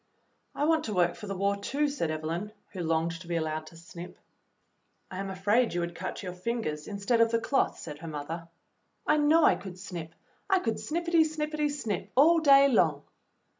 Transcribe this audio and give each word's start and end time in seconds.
"I 0.55 0.65
want 0.65 0.85
to 0.85 0.95
work 0.95 1.13
for 1.13 1.27
the 1.27 1.37
war, 1.37 1.55
too," 1.55 1.87
said 1.87 2.09
Evelyn, 2.09 2.51
who 2.71 2.81
longed 2.81 3.21
to 3.21 3.27
be 3.27 3.35
allowed 3.35 3.67
to 3.67 3.77
snip. 3.77 4.17
*'I 5.11 5.19
am 5.19 5.29
afraid 5.29 5.75
you 5.75 5.81
would 5.81 5.93
cut 5.93 6.23
your 6.23 6.33
fingers 6.33 6.87
instead 6.87 7.21
of 7.21 7.29
the 7.29 7.39
cloth," 7.39 7.77
said 7.77 7.99
her 7.99 8.07
mother. 8.07 8.47
"I 9.05 9.17
know 9.17 9.43
I 9.45 9.53
could 9.53 9.77
snip. 9.77 10.15
I 10.49 10.57
could 10.57 10.79
snippity, 10.79 11.23
snippity, 11.23 11.69
snip 11.69 12.11
all 12.15 12.39
day 12.39 12.67
long." 12.67 13.03